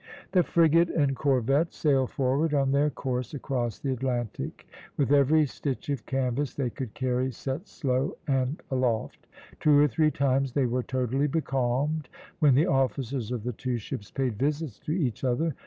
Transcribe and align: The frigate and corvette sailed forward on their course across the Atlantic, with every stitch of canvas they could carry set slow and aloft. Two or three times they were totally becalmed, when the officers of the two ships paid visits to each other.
The 0.31 0.41
frigate 0.41 0.89
and 0.89 1.15
corvette 1.15 1.71
sailed 1.73 2.09
forward 2.09 2.55
on 2.55 2.71
their 2.71 2.89
course 2.89 3.35
across 3.35 3.77
the 3.77 3.93
Atlantic, 3.93 4.65
with 4.97 5.11
every 5.11 5.45
stitch 5.45 5.89
of 5.89 6.07
canvas 6.07 6.55
they 6.55 6.71
could 6.71 6.95
carry 6.95 7.31
set 7.31 7.67
slow 7.67 8.17
and 8.27 8.63
aloft. 8.71 9.27
Two 9.59 9.77
or 9.77 9.87
three 9.87 10.09
times 10.09 10.53
they 10.53 10.65
were 10.65 10.81
totally 10.81 11.27
becalmed, 11.27 12.09
when 12.39 12.55
the 12.55 12.65
officers 12.65 13.31
of 13.31 13.43
the 13.43 13.53
two 13.53 13.77
ships 13.77 14.09
paid 14.09 14.39
visits 14.39 14.79
to 14.79 14.91
each 14.91 15.23
other. 15.23 15.53